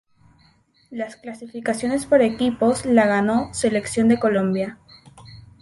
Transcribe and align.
Las 0.89 1.15
clasificaciones 1.15 2.07
por 2.07 2.23
equipos 2.23 2.87
la 2.87 3.05
ganó 3.05 3.53
"Selección 3.53 4.07
de 4.07 4.17
Colombia". 4.19 4.79